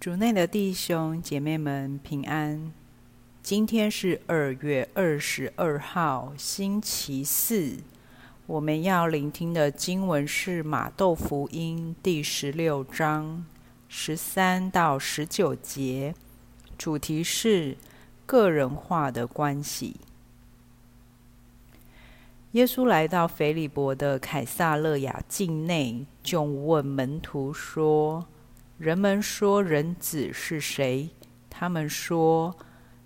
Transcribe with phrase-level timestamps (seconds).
[0.00, 2.72] 主内的弟兄姐妹们平安。
[3.42, 7.78] 今天是二月二十二号，星期四。
[8.46, 13.44] 我们要聆听的经文是马窦福音第十六章
[13.88, 16.14] 十三到十九节，
[16.78, 17.76] 主题是
[18.24, 19.96] 个人化的关系。
[22.52, 28.24] 耶稣来到腓利伯的凯撒勒雅境内，就问门徒说
[28.78, 31.10] ：“人们说人子是谁？”
[31.50, 32.56] 他们说：“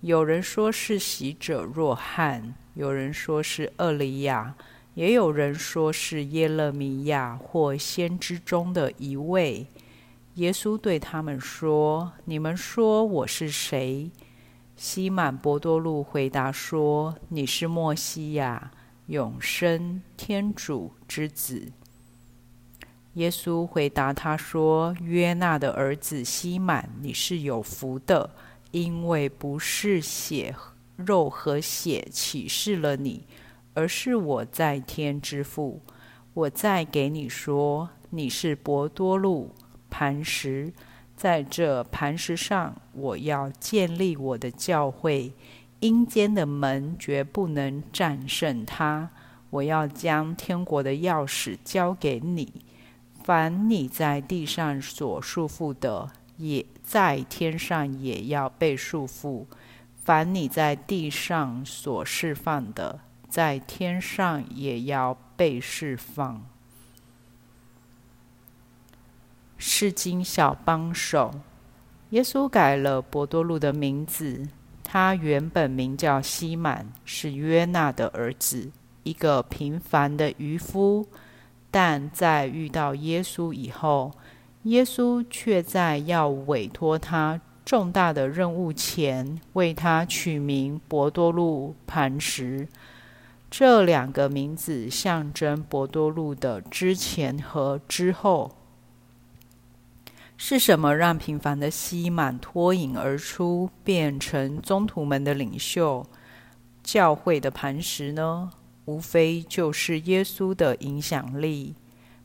[0.00, 4.54] 有人说是洗者若翰，有人说是厄里亚，
[4.94, 9.66] 也有人说是耶勒米亚或先知中的一位。”
[10.36, 14.10] 耶稣对他们说：“你们说我是谁？”
[14.74, 18.70] 西满伯多禄回答说：“你是默西亚。”
[19.08, 21.72] 永生天主之子。
[23.18, 28.30] 耶稣回答他说：“约纳的儿子西满，你是有福的，
[28.70, 30.54] 因为不是血
[30.94, 33.24] 肉和血启示了你，
[33.74, 35.82] 而是我在天之父。
[36.32, 39.52] 我再给你说，你是伯多禄
[39.90, 40.72] 磐石，
[41.16, 45.32] 在这磐石上，我要建立我的教会。”
[45.80, 49.10] 阴间的门绝不能战胜他。
[49.50, 52.52] 我要将天国的钥匙交给你。
[53.28, 59.44] 凡你在地上所束缚的，也在天上也要被束缚；
[59.96, 66.42] 凡你在地上所释放的，在天上也要被释放。
[69.58, 71.42] 释经小帮手，
[72.08, 74.48] 耶稣改了伯多禄的名字。
[74.82, 78.70] 他原本名叫西满，是约纳的儿子，
[79.02, 81.06] 一个平凡的渔夫。
[81.70, 84.12] 但在遇到耶稣以后，
[84.64, 92.66] 耶稣却在要委托他重大的任务前，为他取名伯多禄磐石。
[93.50, 98.54] 这两个名字象征伯多禄的之前和之后。
[100.40, 106.06] 是什么让平凡的西满脱颖而出，变成宗徒们的领袖、
[106.80, 108.52] 教会的磐石呢？
[108.88, 111.74] 无非就是耶稣的影响力。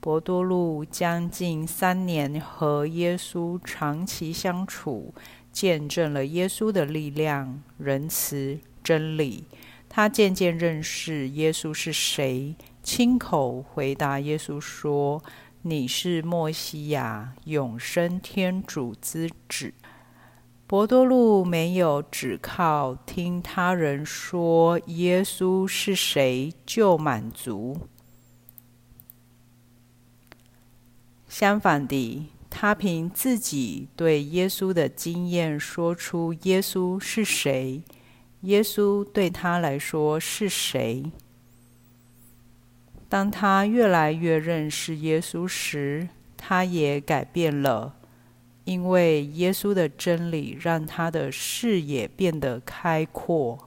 [0.00, 5.14] 伯多禄将近三年和耶稣长期相处，
[5.52, 9.44] 见证了耶稣的力量、仁慈、真理。
[9.88, 15.22] 他渐渐认识耶稣是谁，亲口回答耶稣说。
[15.62, 19.72] 你是默西亚，永生天主之子。
[20.68, 27.88] 伯多禄没有只靠听他人说耶稣是谁就满足，
[31.26, 37.82] 相反地，他凭自己对耶稣的经验说出耶稣是谁，
[38.42, 41.10] 耶稣对他来说是谁。
[43.08, 47.94] 当他越来越认识耶稣时，他也改变了，
[48.68, 53.58] 因为耶稣的真理让他的视野变得开阔。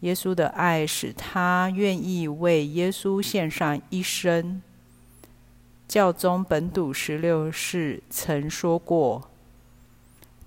[0.00, 4.60] 耶稣的爱使他愿意为耶稣献上一生。
[5.88, 9.30] 教宗本笃十六世曾说过：“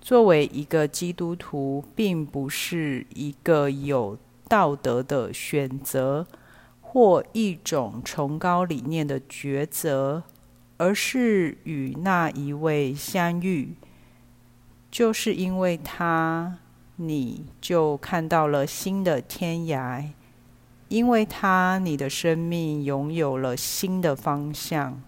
[0.00, 4.16] 作为一个基督徒，并不是一个有
[4.48, 6.28] 道德的选择。”
[6.80, 10.22] 或一种崇高理念的抉择，
[10.76, 13.74] 而是与那一位相遇，
[14.90, 16.58] 就是因为他，
[16.96, 20.10] 你就看到了新的天涯；
[20.88, 25.00] 因为他，你的生命拥有了新的方向。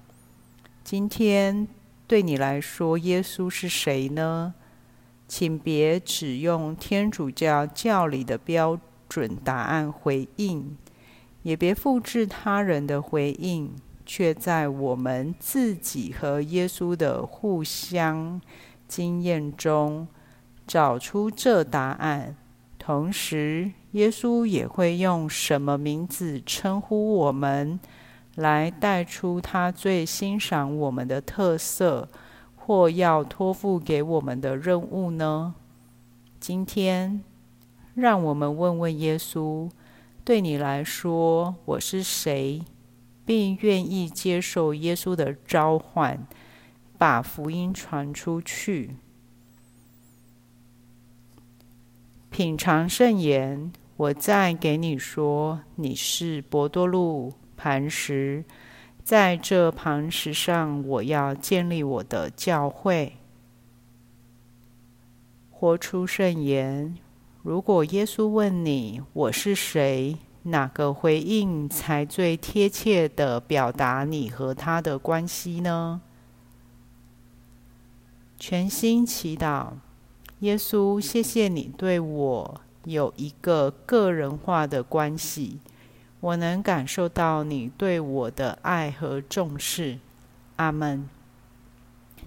[0.83, 1.67] 今天
[2.07, 4.55] 对你来说，耶稣是谁呢？
[5.27, 10.77] 请别只用天主教教理的标准答案回应。
[11.43, 13.71] 也别复制他人的回应，
[14.07, 18.41] 却在我们自己和耶稣的互相
[18.87, 20.07] 经验中
[20.67, 22.37] 找出这答案。
[22.79, 27.81] 同时，耶稣也会用什么名字称呼我们，
[28.35, 32.09] 来带出他最欣赏我们的特色，
[32.57, 35.55] 或要托付给我们的任务呢？
[36.39, 37.23] 今天，
[37.95, 39.71] 让我们问问耶稣。
[40.23, 42.61] 对你来说，我是谁？
[43.25, 46.27] 并愿意接受耶稣的召唤，
[46.99, 48.97] 把福音传出去。
[52.31, 58.45] 品尝圣言，我再给你说，你是伯多禄磐石，
[59.03, 63.15] 在这磐石上，我要建立我的教会。
[65.51, 66.97] 活出圣言。
[67.43, 76.01] 如果耶稣问你“我是谁”，哪个回应才最贴切地表达你和他的关系呢？
[78.39, 79.69] 全心祈祷，
[80.41, 85.61] 耶稣，谢谢你对我有一个个人化的关系，
[86.21, 89.99] 我能感受到你对我的爱和重视。
[90.57, 91.09] 阿门。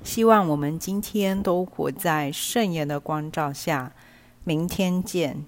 [0.04, 3.92] 希望我们今天都活在圣言的光照下。
[4.44, 5.46] 明天见。